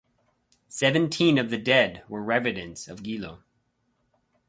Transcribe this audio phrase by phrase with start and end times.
[0.67, 3.43] Seventeen of the dead were residents of Gilo.